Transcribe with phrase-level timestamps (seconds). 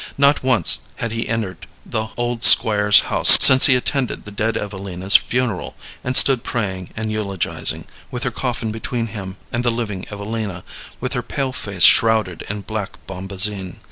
[0.17, 5.15] Not once had he entered the old Squire's house since he attended the dead Evelina's
[5.15, 10.63] funeral, and stood praying and eulogizing, with her coffin between him and the living Evelina,
[10.99, 13.75] with her pale face shrouded in black bombazine.